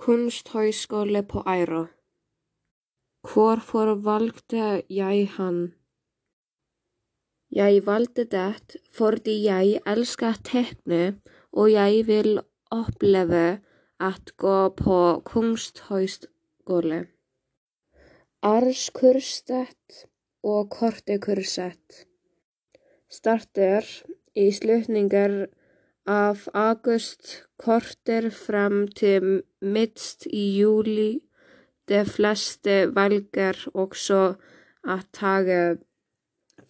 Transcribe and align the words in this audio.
kunsthøjskole 0.00 1.22
på 1.22 1.42
Ejre. 1.46 1.86
Hvorfor 3.20 3.94
valgte 3.94 4.82
jeg 4.90 5.28
han? 5.36 5.58
Jeg 7.52 7.86
valgte 7.86 8.24
det 8.24 8.76
fordi 8.96 9.34
jeg 9.44 9.80
elsker 9.86 10.40
tegne 10.44 11.20
og 11.52 11.72
jeg 11.72 12.06
vil 12.06 12.40
oppleve 12.70 13.60
at 14.00 14.32
gå 14.36 14.68
på 14.68 14.98
kunsthøjskole. 15.24 17.00
Årskurset 18.42 20.04
og 20.42 20.70
kortekurset 20.70 22.04
starter 23.20 23.84
í 24.32 24.48
slutningur 24.60 25.42
af 26.06 26.48
august 26.54 27.44
korter 27.58 28.30
fram 28.30 28.88
til 28.88 29.42
midt 29.60 30.26
í 30.26 30.58
juli. 30.60 31.20
De 31.88 32.04
fleste 32.04 32.94
velger 32.94 33.56
også 33.74 34.20
å 34.86 34.96
tage 35.12 35.78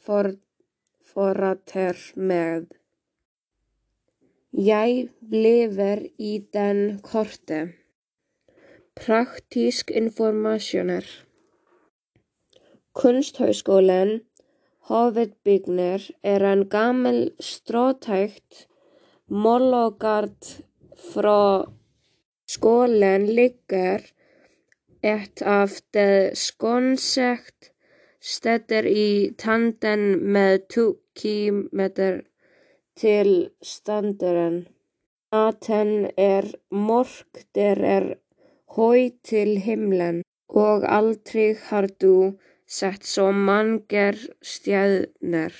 forfatter 0.06 1.96
med. 2.16 2.66
Jeg 4.52 5.08
bliver 5.30 6.06
i 6.18 6.32
den 6.52 7.00
korte. 7.02 7.60
Praktisk 8.96 9.90
informasjoner. 9.90 11.04
Kunsthøgskolen 12.92 14.20
Hovedbygner 14.90 16.02
er 16.22 16.44
en 16.52 16.64
gammel 16.68 17.30
stråtækt 17.38 18.66
mologarð 19.30 20.56
frá 21.10 21.66
skolen 22.54 23.26
ligger 23.38 24.00
ett 25.02 25.42
af 25.42 25.70
de 25.94 26.08
skånsegt 26.34 27.70
steder 28.20 28.84
í 28.86 29.32
tanden 29.38 30.02
með 30.34 30.58
kílometer 31.16 32.20
til 33.00 33.30
standeren. 33.62 34.66
Maten 35.32 36.10
er 36.18 36.50
er 37.96 38.06
højt 38.76 39.16
til 39.30 39.56
himlen 39.66 40.22
og 40.50 40.84
aldrei 40.98 41.54
har 41.68 41.86
du 42.02 42.34
sett 42.66 43.06
svo 43.06 43.30
margar 43.32 44.18
stjörnur. 44.42 45.54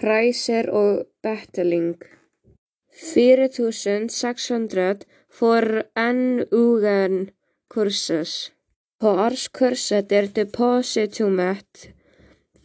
Priser 0.00 0.70
og 0.72 1.06
betaling. 1.22 1.98
4600 3.12 5.04
for 5.28 5.82
NUN 6.12 7.30
kursus. 7.68 8.52
På 9.00 9.08
årskurset 9.26 10.12
er 10.12 10.26
depositumet 10.36 11.92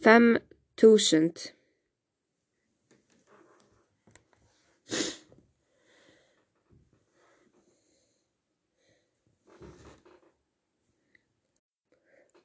5000. 0.04 1.52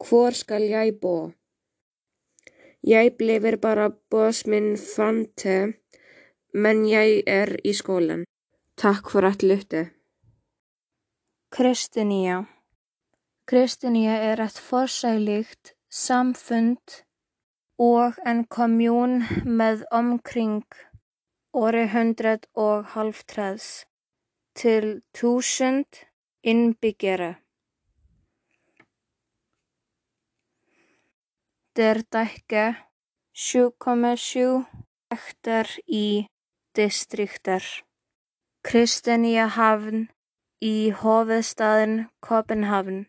Hvor 0.09 0.31
skal 0.31 0.61
jeg 0.61 1.00
bo? 1.02 1.31
Jeg 2.84 3.18
bliver 3.18 3.58
bara 3.58 3.90
framte, 4.96 5.74
men 6.54 6.90
jeg 6.90 7.23
er 7.28 7.58
í 7.64 7.73
skólann. 7.73 8.26
Takk 8.78 9.12
fyrir 9.12 9.28
að 9.30 9.44
hlusta. 9.46 9.82
Kristnía 11.52 12.48
Kristnía 13.46 14.16
er 14.32 14.40
ett 14.40 14.58
forsæligt 14.58 15.76
samfund 15.90 17.04
og 17.78 18.14
en 18.26 18.45
kommun 18.45 19.23
með 19.45 19.84
omkring 19.92 20.64
orðið 21.52 21.92
hundruð 21.95 22.48
og 22.55 22.86
hálftræðs 22.94 23.67
til 24.55 25.02
túsund 25.11 26.05
innbyggera. 26.44 27.41
Der 31.77 32.02
dækka 32.14 32.73
7,7 33.33 34.65
hektar 35.11 35.67
í 35.87 36.27
distrikter. 36.76 37.64
Kristinehavn 38.67 40.10
í 40.61 40.92
hovedstaden 41.02 41.93
København. 42.27 43.05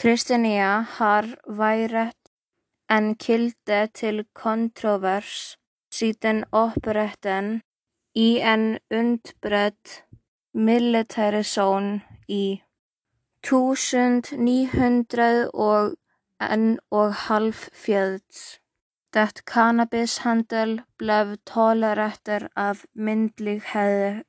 Christiania 0.00 0.70
har 0.96 1.26
vært 1.58 2.22
en 2.96 3.06
kilde 3.24 3.80
til 4.00 4.16
kontrovers 4.32 5.58
siden 5.92 6.44
opprettelsen 6.52 7.60
í 8.16 8.28
en 8.52 8.64
utbredt 9.00 9.86
militærzone 10.54 12.00
í 12.28 12.62
1900 13.44 15.50
og 15.52 15.94
en 16.40 16.78
og 16.90 17.14
halvfjerds. 17.14 18.60
Det 19.14 19.38
cannabishandel 19.46 20.82
blev 20.98 21.36
tolerert 21.46 22.28
af 22.56 22.84
myndigheter 22.94 24.22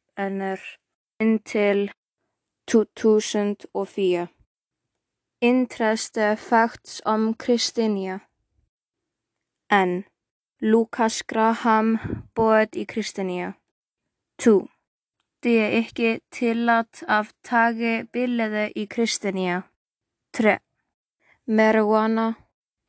inntil 1.20 1.92
2004. 2.68 4.28
Interesse 5.42 6.38
facts 6.38 7.02
om 7.06 7.36
Christiania. 7.44 8.20
N. 9.72 10.04
Lucas 10.62 11.24
Graham 11.24 11.98
boet 12.36 12.76
í 12.76 12.86
Christiania. 12.86 13.54
2. 14.40 14.68
Det 15.44 15.62
er 15.62 15.70
ikke 15.82 16.20
tillatt 16.32 17.04
að 17.08 17.34
tage 17.44 18.08
billede 18.14 18.72
í 18.76 18.88
Christiania. 18.94 19.62
3. 20.34 20.58
Marijuana 21.48 22.34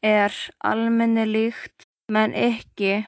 er 0.02 0.32
almennilegt 0.64 1.84
men 2.08 2.34
ekki 2.34 3.04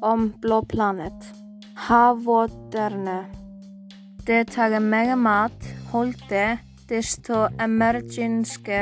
om 0.04 0.34
Blå 0.42 0.62
planet. 0.68 1.32
Havvåterne. 1.88 3.26
Det 4.28 4.48
tar 4.52 4.80
mega 4.80 5.16
mat 5.16 5.76
holde 5.92 6.46
desto 6.90 7.46
emergenske 7.62 8.80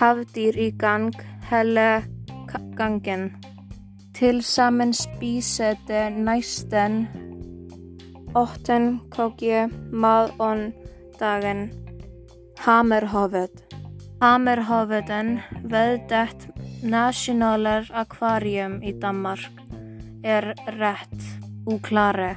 havdyr 0.00 0.58
í 0.58 0.70
gang 0.78 1.12
hele 1.50 2.02
gangen. 2.78 3.30
Til 4.22 4.42
sammen 4.46 4.92
spiser 4.94 5.74
næsten 6.14 7.08
8 8.36 8.98
kg 9.10 9.72
mat 9.92 10.30
om 10.38 10.72
dagen. 11.20 11.72
Ved 15.64 15.98
det 16.08 16.48
nationale 16.82 17.86
akvarium 17.90 18.82
i 18.82 18.92
Danmark 19.02 19.50
er 20.24 20.54
ret 20.78 21.22
uklare. 21.66 22.36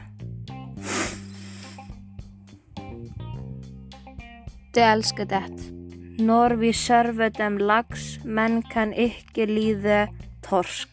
Det 4.73 4.83
elsker 4.83 5.23
det. 5.23 5.71
Når 6.19 6.55
vi 6.55 6.73
server 6.73 7.29
dem 7.29 7.57
laks, 7.57 8.19
men 8.23 8.63
kan 8.63 8.93
ikke 8.93 9.45
lide 9.45 10.07
torsk. 10.49 10.89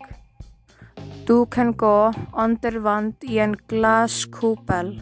Du 1.27 1.47
kan 1.47 1.77
gå 1.77 2.13
under 2.37 2.79
vann 2.79 3.15
i 3.21 3.39
en 3.39 3.57
glaskupel. 3.57 5.01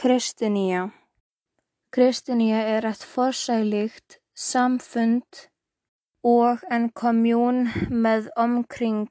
Kristinia 0.00 0.90
Kristinia 1.92 2.62
er 2.76 2.86
et 2.88 3.02
forsegligt 3.04 4.16
samfund 4.34 5.42
og 6.24 6.64
en 6.72 6.88
kommun 7.02 7.66
með 7.90 8.30
omkring 8.36 9.10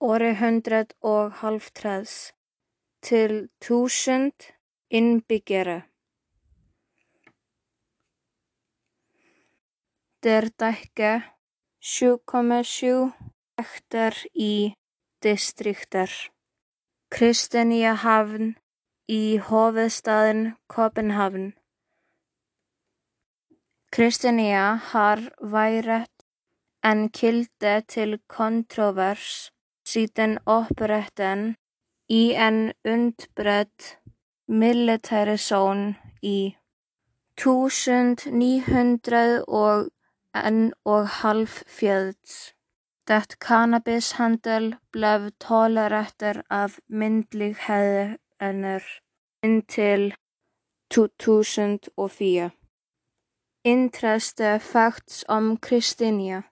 århundret 0.00 0.96
og 1.02 1.38
halvtreds 1.42 2.32
til 3.02 3.36
þúsund 3.62 4.50
innbyggere. 4.90 5.82
Der 10.22 10.50
dække 11.82 11.82
7,7 11.82 13.12
hektar 13.58 14.14
í 14.34 14.74
distrikter. 15.22 16.10
Kristinia 17.10 17.94
havn 17.94 18.56
í 19.08 19.38
hovedstaden 19.38 20.54
København. 20.68 21.54
Kristinia 23.90 24.74
har 24.92 25.18
vært 25.40 26.10
en 26.84 27.08
kilde 27.08 27.82
til 27.88 28.20
kontrovers 28.28 29.50
siden 29.84 30.38
oppretten 30.46 31.56
í 32.08 32.34
en 32.34 32.72
utbredt 32.84 33.98
militærzone 34.46 35.96
í 36.22 36.54
þúsund-níhundruð 37.42 39.44
og 39.48 39.90
en 40.34 40.72
og 40.84 41.08
halvfjerds. 41.08 42.54
Det 43.08 43.32
cannabishandel 43.32 44.76
blev 44.92 45.30
tolereret 45.40 46.42
af 46.50 46.78
myndigheder 46.88 48.16
indtil 49.42 50.14
2004. 50.90 52.50
Intereste 53.64 54.60
facts 54.60 55.24
om 55.28 55.56
Kristinia. 55.56 56.42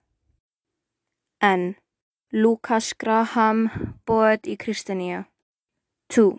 N. 1.43 1.75
Lucas 2.33 2.95
Graham 2.95 3.69
boet 4.07 4.47
í 4.47 4.57
Kristinia. 4.57 5.23
2. 6.11 6.39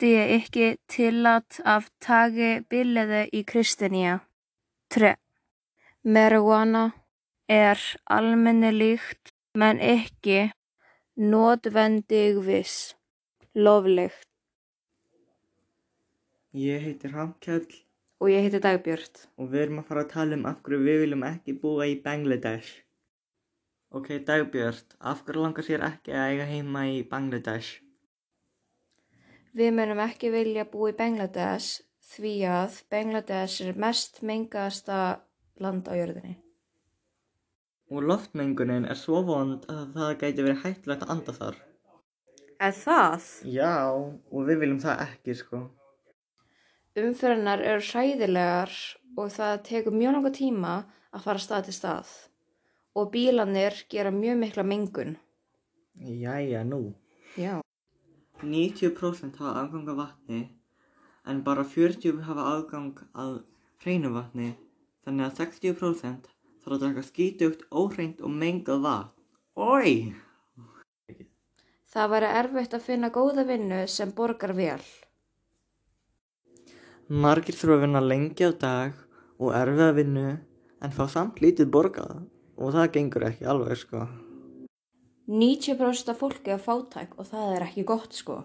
Det 0.00 0.18
er 0.18 0.24
ikke 0.24 0.76
tillatt 0.88 1.60
að 1.64 1.88
tage 2.00 2.64
billede 2.70 3.28
í 3.32 3.42
Kristinia. 3.42 4.18
3. 4.90 5.14
Marijuana 6.06 6.84
er 7.48 7.80
almennilegt 8.06 9.32
men 9.56 9.80
ekki 9.80 10.50
nødvendigvis 11.16 12.74
lovlegt. 13.54 14.28
Ég 16.54 16.80
heiti 16.84 17.08
Hrafnkell 17.08 17.66
Og 18.20 18.30
ég 18.30 18.44
heiti 18.44 18.60
Dagbjört. 18.60 19.26
og 19.36 19.50
við 19.52 19.62
erum 19.62 19.80
að 19.82 19.88
fara 19.88 20.04
að 20.04 20.12
tala 20.12 20.36
um 20.36 20.46
af 20.48 20.62
hverju 20.62 20.84
við 20.84 21.00
viljum 21.02 21.24
ekki 21.28 21.56
búa 21.62 21.88
í 21.90 21.96
Bangladesh. 22.04 22.70
Ok, 23.90 24.08
Dagbjört, 24.28 24.96
af 25.00 25.24
hverju 25.24 25.42
langar 25.42 25.64
sér 25.64 25.84
ekki 25.90 26.12
að 26.12 26.30
eiga 26.30 26.46
heima 26.52 26.86
í 26.88 27.02
Bangladesh? 27.10 27.82
Við 29.56 29.72
munum 29.76 30.00
ekki 30.04 30.30
vilja 30.32 30.64
búa 30.64 30.92
í 30.92 30.96
Bangladesh 30.96 31.82
því 32.14 32.34
að 32.48 32.80
Bangladesh 32.90 33.68
er 33.68 33.76
mest 33.84 34.22
mengaðasta 34.22 35.20
land 35.62 35.88
á 35.88 35.94
jörðinni. 35.96 36.36
Og 37.92 38.02
loftmengunin 38.02 38.88
er 38.90 38.98
svo 38.98 39.22
vond 39.26 39.66
að 39.70 39.94
það 39.94 40.12
gæti 40.22 40.44
verið 40.44 40.62
hættulegt 40.64 41.04
að 41.06 41.12
anda 41.14 41.34
þar. 41.36 41.58
Eða 42.56 42.78
það? 42.80 43.26
Já, 43.52 43.74
og 43.94 44.48
við 44.48 44.62
viljum 44.62 44.80
það 44.82 45.02
ekki, 45.06 45.36
sko. 45.38 45.60
Umferðinar 46.96 47.60
eru 47.60 47.84
hræðilegar 47.84 48.72
og 49.20 49.30
það 49.34 49.54
tekur 49.68 49.94
mjög 49.94 50.16
langa 50.16 50.32
tíma 50.32 50.74
að 51.12 51.26
fara 51.28 51.44
stað 51.44 51.68
til 51.68 51.76
stað. 51.76 52.12
Og 52.96 53.10
bílanir 53.12 53.82
gera 53.92 54.10
mjög 54.10 54.40
mikla 54.40 54.64
mengun. 54.64 55.16
Jæja, 56.00 56.64
nú. 56.64 56.94
Já. 57.36 57.60
90% 58.42 59.36
hafa 59.40 59.62
aðgang 59.62 59.90
að 59.92 60.00
vatni, 60.00 60.40
en 61.28 61.42
bara 61.44 61.64
40% 61.64 62.24
hafa 62.26 62.48
aðgang 62.52 62.98
að 63.16 63.38
hreinu 63.84 64.10
vatni, 64.16 64.50
þannig 65.06 65.28
að 65.28 65.36
60% 65.40 66.30
þarf 66.64 66.74
að 66.74 66.80
drekka 66.82 67.02
skítugt, 67.06 67.60
óhreint 67.70 68.22
og 68.26 68.32
mengað 68.34 68.80
vatn. 68.82 69.12
Ói! 69.56 69.92
Það 71.86 72.10
væri 72.12 72.30
erfitt 72.40 72.74
að 72.76 72.86
finna 72.90 73.10
góða 73.14 73.46
vinnu 73.48 73.78
sem 73.88 74.10
borgar 74.12 74.52
vel. 74.58 74.82
Margir 77.06 77.54
þurfa 77.54 77.76
að 77.78 77.84
vinna 77.86 78.02
lengi 78.02 78.50
á 78.50 78.52
dag 78.58 78.98
og 79.38 79.54
erfiða 79.54 79.94
vinnu 79.96 80.26
en 80.82 80.96
fá 80.96 81.06
samt 81.08 81.38
lítið 81.40 81.70
borgað 81.70 82.18
og 82.58 82.74
það 82.74 82.92
gengur 82.98 83.28
ekki 83.30 83.46
alveg 83.46 83.78
sko. 83.78 84.02
90% 85.30 86.10
af 86.12 86.18
fólki 86.18 86.52
er 86.54 86.62
fátæk 86.62 87.14
og 87.16 87.30
það 87.30 87.54
er 87.54 87.66
ekki 87.68 87.86
gott 87.86 88.14
sko. 88.14 88.42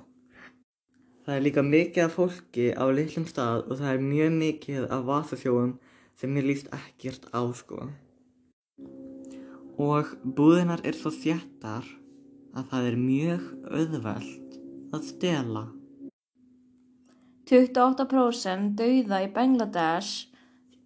Það 1.25 1.35
er 1.35 1.43
líka 1.45 1.63
mikið 1.65 2.05
af 2.05 2.15
fólki 2.17 2.69
á 2.73 2.85
litlum 2.93 3.25
stað 3.29 3.65
og 3.67 3.81
það 3.81 3.91
er 3.95 4.05
mjög 4.05 4.37
mikið 4.37 4.87
af 4.93 5.03
vasasjóum 5.09 5.73
sem 6.21 6.37
ég 6.37 6.45
líst 6.45 6.67
ekkert 6.69 7.25
á 7.33 7.41
sko. 7.57 7.87
Og 9.81 10.11
búðinar 10.21 10.83
er 10.85 10.93
svo 10.93 11.09
þjættar 11.09 11.87
að 12.53 12.67
það 12.69 12.89
er 12.89 12.97
mjög 13.01 13.47
auðvelt 13.71 14.59
að 14.93 15.07
stela. 15.07 15.63
28% 17.49 18.75
dauða 18.77 19.23
í 19.25 19.31
Bangladesh 19.33 20.29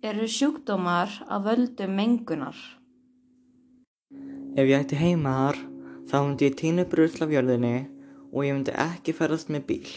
eru 0.06 0.30
sjúkdómar 0.30 1.12
af 1.28 1.44
völdum 1.50 1.94
mengunar. 2.00 2.56
Ef 4.56 4.64
ég 4.64 4.80
ætti 4.80 4.98
heima 5.02 5.36
þar, 5.42 5.60
þá 6.08 6.18
myndi 6.22 6.48
ég 6.48 6.58
tína 6.62 6.86
upp 6.86 6.96
rusl 6.96 7.26
af 7.28 7.36
jörðinni 7.36 7.76
og 8.32 8.48
ég 8.48 8.56
myndi 8.56 8.80
ekki 8.88 9.14
ferðast 9.18 9.52
með 9.52 9.68
bíl. 9.68 9.94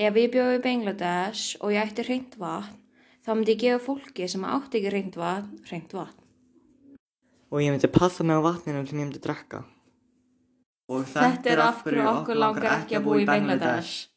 Ef 0.00 0.16
ég 0.16 0.32
bjóði 0.34 0.58
í 0.58 0.64
Bangladesh 0.64 1.60
og 1.60 1.76
ég 1.76 1.86
ætti 1.86 2.08
hreint 2.08 2.34
vatn, 2.40 2.79
þá 3.24 3.32
myndi 3.34 3.56
ég 3.56 3.62
gefa 3.64 3.84
fólki 3.84 4.28
sem 4.28 4.44
átti 4.48 4.80
ekki 4.80 4.92
hreint 4.92 5.18
vatn, 5.20 5.60
hreint 5.68 5.94
vatn. 5.96 6.16
Og 7.50 7.64
ég 7.64 7.74
myndi 7.74 7.90
passa 7.90 8.24
mig 8.24 8.38
á 8.38 8.42
vatninu 8.44 8.84
sem 8.86 8.98
ég 8.98 9.06
myndi 9.06 9.22
drekka. 9.22 9.64
Og 10.90 11.06
Þetta 11.06 11.50
er 11.52 11.62
af 11.62 11.82
hverju 11.86 12.06
okkur 12.10 12.38
langar 12.38 12.72
ekki 12.80 12.98
að 12.98 13.04
búa 13.06 13.20
í 13.22 13.26
Bangladesh. 13.28 14.09